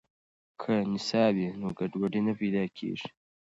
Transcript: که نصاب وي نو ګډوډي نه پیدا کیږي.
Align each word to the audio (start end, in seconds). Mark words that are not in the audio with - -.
که 0.61 0.71
نصاب 0.91 1.33
وي 1.35 1.47
نو 1.59 1.67
ګډوډي 1.77 2.21
نه 2.27 2.33
پیدا 2.39 2.63
کیږي. 2.77 3.09